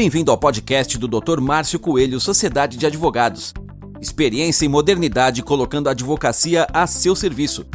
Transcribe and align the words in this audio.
Bem-vindo 0.00 0.30
ao 0.30 0.38
podcast 0.38 0.96
do 0.96 1.06
Dr. 1.06 1.42
Márcio 1.42 1.78
Coelho, 1.78 2.18
Sociedade 2.18 2.78
de 2.78 2.86
Advogados. 2.86 3.52
Experiência 4.00 4.64
e 4.64 4.68
modernidade 4.68 5.42
colocando 5.42 5.88
a 5.88 5.90
advocacia 5.90 6.66
a 6.72 6.86
seu 6.86 7.14
serviço. 7.14 7.66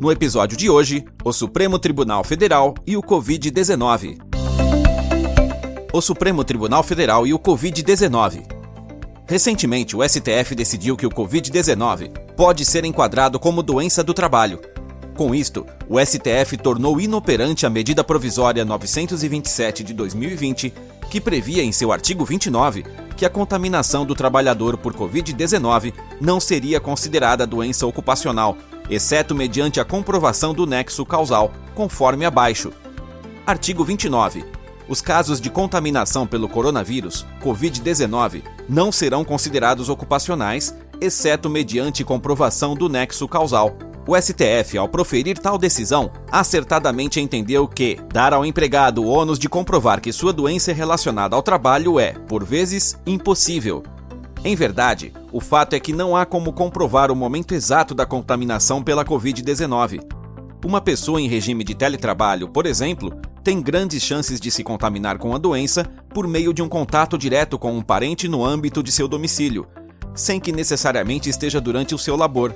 No 0.00 0.10
episódio 0.10 0.58
de 0.58 0.68
hoje, 0.68 1.04
o 1.24 1.32
Supremo 1.32 1.78
Tribunal 1.78 2.24
Federal 2.24 2.74
e 2.84 2.96
o 2.96 3.02
Covid-19. 3.04 4.18
O 5.92 6.00
Supremo 6.00 6.42
Tribunal 6.42 6.82
Federal 6.82 7.24
e 7.24 7.32
o 7.32 7.38
Covid-19. 7.38 8.42
Recentemente, 9.24 9.94
o 9.94 10.02
STF 10.02 10.56
decidiu 10.56 10.96
que 10.96 11.06
o 11.06 11.10
Covid-19 11.10 12.34
pode 12.36 12.64
ser 12.64 12.84
enquadrado 12.84 13.38
como 13.38 13.62
doença 13.62 14.02
do 14.02 14.12
trabalho. 14.12 14.60
Com 15.16 15.32
isto, 15.32 15.64
o 15.88 16.04
STF 16.04 16.56
tornou 16.56 17.00
inoperante 17.00 17.64
a 17.64 17.70
medida 17.70 18.02
provisória 18.02 18.64
927 18.64 19.84
de 19.84 19.94
2020 19.94 20.74
que 21.10 21.20
previa 21.20 21.62
em 21.62 21.72
seu 21.72 21.92
artigo 21.92 22.24
29 22.24 22.84
que 23.16 23.26
a 23.26 23.30
contaminação 23.30 24.06
do 24.06 24.14
trabalhador 24.14 24.78
por 24.78 24.94
Covid-19 24.94 25.92
não 26.20 26.38
seria 26.38 26.78
considerada 26.78 27.44
doença 27.44 27.84
ocupacional, 27.84 28.56
exceto 28.88 29.34
mediante 29.34 29.80
a 29.80 29.84
comprovação 29.84 30.54
do 30.54 30.64
nexo 30.64 31.04
causal, 31.04 31.52
conforme 31.74 32.24
abaixo. 32.24 32.72
Artigo 33.44 33.84
29. 33.84 34.44
Os 34.88 35.02
casos 35.02 35.40
de 35.40 35.50
contaminação 35.50 36.26
pelo 36.26 36.48
coronavírus, 36.48 37.26
Covid-19, 37.42 38.42
não 38.68 38.92
serão 38.92 39.24
considerados 39.24 39.88
ocupacionais, 39.88 40.74
exceto 41.00 41.50
mediante 41.50 42.04
comprovação 42.04 42.74
do 42.74 42.88
nexo 42.88 43.26
causal, 43.26 43.76
o 44.08 44.16
STF, 44.16 44.78
ao 44.78 44.88
proferir 44.88 45.36
tal 45.36 45.58
decisão, 45.58 46.10
acertadamente 46.32 47.20
entendeu 47.20 47.68
que 47.68 47.98
dar 48.10 48.32
ao 48.32 48.42
empregado 48.42 49.04
o 49.04 49.06
ônus 49.06 49.38
de 49.38 49.50
comprovar 49.50 50.00
que 50.00 50.14
sua 50.14 50.32
doença 50.32 50.70
é 50.70 50.74
relacionada 50.74 51.36
ao 51.36 51.42
trabalho 51.42 52.00
é, 52.00 52.12
por 52.26 52.42
vezes, 52.42 52.98
impossível. 53.06 53.82
Em 54.42 54.56
verdade, 54.56 55.12
o 55.30 55.42
fato 55.42 55.74
é 55.74 55.80
que 55.80 55.92
não 55.92 56.16
há 56.16 56.24
como 56.24 56.54
comprovar 56.54 57.12
o 57.12 57.16
momento 57.16 57.52
exato 57.52 57.94
da 57.94 58.06
contaminação 58.06 58.82
pela 58.82 59.04
Covid-19. 59.04 60.00
Uma 60.64 60.80
pessoa 60.80 61.20
em 61.20 61.28
regime 61.28 61.62
de 61.62 61.74
teletrabalho, 61.74 62.48
por 62.48 62.64
exemplo, 62.64 63.14
tem 63.44 63.60
grandes 63.60 64.02
chances 64.02 64.40
de 64.40 64.50
se 64.50 64.64
contaminar 64.64 65.18
com 65.18 65.34
a 65.34 65.38
doença 65.38 65.84
por 66.14 66.26
meio 66.26 66.54
de 66.54 66.62
um 66.62 66.68
contato 66.68 67.18
direto 67.18 67.58
com 67.58 67.76
um 67.76 67.82
parente 67.82 68.26
no 68.26 68.42
âmbito 68.42 68.82
de 68.82 68.90
seu 68.90 69.06
domicílio, 69.06 69.66
sem 70.14 70.40
que 70.40 70.50
necessariamente 70.50 71.28
esteja 71.28 71.60
durante 71.60 71.94
o 71.94 71.98
seu 71.98 72.16
labor. 72.16 72.54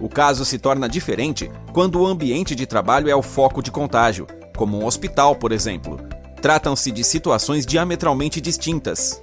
O 0.00 0.08
caso 0.08 0.44
se 0.44 0.58
torna 0.58 0.88
diferente 0.88 1.50
quando 1.72 2.00
o 2.00 2.06
ambiente 2.06 2.54
de 2.54 2.66
trabalho 2.66 3.08
é 3.08 3.16
o 3.16 3.22
foco 3.22 3.62
de 3.62 3.70
contágio, 3.70 4.26
como 4.54 4.78
um 4.78 4.84
hospital, 4.84 5.34
por 5.36 5.52
exemplo. 5.52 5.98
Tratam-se 6.40 6.90
de 6.90 7.02
situações 7.02 7.64
diametralmente 7.64 8.40
distintas. 8.40 9.20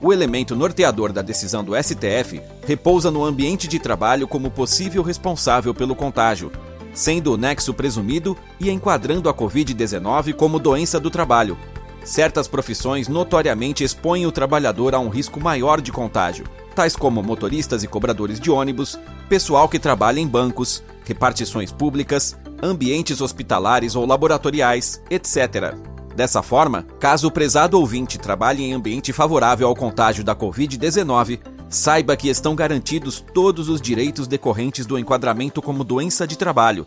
O 0.00 0.12
elemento 0.12 0.56
norteador 0.56 1.12
da 1.12 1.22
decisão 1.22 1.64
do 1.64 1.72
STF 1.80 2.42
repousa 2.66 3.10
no 3.10 3.24
ambiente 3.24 3.68
de 3.68 3.78
trabalho 3.78 4.26
como 4.26 4.50
possível 4.50 5.02
responsável 5.02 5.72
pelo 5.72 5.94
contágio, 5.94 6.50
sendo 6.92 7.32
o 7.32 7.36
nexo 7.36 7.72
presumido 7.72 8.36
e 8.58 8.70
enquadrando 8.70 9.28
a 9.28 9.34
Covid-19 9.34 10.34
como 10.34 10.58
doença 10.58 10.98
do 10.98 11.10
trabalho. 11.10 11.56
Certas 12.04 12.46
profissões 12.46 13.08
notoriamente 13.08 13.84
expõem 13.84 14.26
o 14.26 14.32
trabalhador 14.32 14.94
a 14.94 14.98
um 14.98 15.08
risco 15.08 15.40
maior 15.40 15.80
de 15.80 15.92
contágio, 15.92 16.44
tais 16.76 16.94
como 16.94 17.22
motoristas 17.22 17.82
e 17.82 17.88
cobradores 17.88 18.38
de 18.38 18.50
ônibus, 18.50 18.98
pessoal 19.30 19.66
que 19.66 19.78
trabalha 19.78 20.20
em 20.20 20.26
bancos, 20.28 20.82
repartições 21.06 21.72
públicas, 21.72 22.36
ambientes 22.62 23.22
hospitalares 23.22 23.96
ou 23.96 24.04
laboratoriais, 24.04 25.02
etc. 25.10 25.74
Dessa 26.14 26.42
forma, 26.42 26.82
caso 27.00 27.28
o 27.28 27.30
prezado 27.30 27.80
ouvinte 27.80 28.18
trabalhe 28.18 28.62
em 28.62 28.74
ambiente 28.74 29.10
favorável 29.10 29.66
ao 29.66 29.74
contágio 29.74 30.22
da 30.22 30.36
Covid-19, 30.36 31.40
saiba 31.68 32.14
que 32.14 32.28
estão 32.28 32.54
garantidos 32.54 33.24
todos 33.32 33.70
os 33.70 33.80
direitos 33.80 34.28
decorrentes 34.28 34.84
do 34.84 34.98
enquadramento 34.98 35.62
como 35.62 35.82
doença 35.82 36.26
de 36.26 36.36
trabalho, 36.36 36.86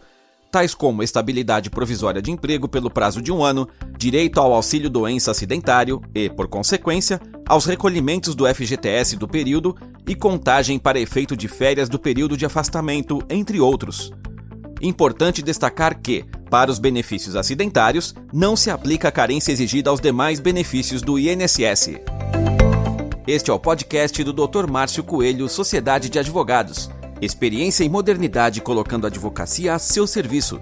tais 0.52 0.76
como 0.76 1.04
estabilidade 1.04 1.70
provisória 1.70 2.22
de 2.22 2.32
emprego 2.32 2.68
pelo 2.68 2.92
prazo 2.92 3.22
de 3.22 3.32
um 3.32 3.44
ano, 3.44 3.68
direito 3.98 4.40
ao 4.40 4.54
auxílio 4.54 4.90
doença 4.90 5.32
acidentário 5.32 6.02
e, 6.14 6.30
por 6.30 6.48
consequência, 6.48 7.20
aos 7.50 7.66
recolhimentos 7.66 8.36
do 8.36 8.46
FGTS 8.46 9.18
do 9.18 9.28
período 9.28 9.76
e 10.08 10.14
contagem 10.14 10.78
para 10.78 11.00
efeito 11.00 11.36
de 11.36 11.48
férias 11.48 11.90
do 11.90 11.98
período 11.98 12.38
de 12.38 12.46
afastamento, 12.46 13.20
entre 13.28 13.60
outros. 13.60 14.12
Importante 14.80 15.42
destacar 15.42 16.00
que, 16.00 16.24
para 16.52 16.70
os 16.70 16.78
benefícios 16.78 17.36
acidentários, 17.36 18.14
não 18.32 18.56
se 18.56 18.70
aplica 18.70 19.08
a 19.08 19.12
carência 19.12 19.52
exigida 19.52 19.90
aos 19.90 20.00
demais 20.00 20.40
benefícios 20.40 21.02
do 21.02 21.18
INSS. 21.18 22.00
Este 23.26 23.50
é 23.50 23.54
o 23.54 23.60
podcast 23.60 24.24
do 24.24 24.32
Dr. 24.32 24.70
Márcio 24.70 25.04
Coelho, 25.04 25.50
Sociedade 25.50 26.08
de 26.08 26.20
Advogados. 26.20 26.90
Experiência 27.20 27.84
e 27.84 27.90
modernidade 27.90 28.62
colocando 28.62 29.06
a 29.06 29.08
advocacia 29.08 29.74
a 29.74 29.80
seu 29.80 30.06
serviço. 30.06 30.62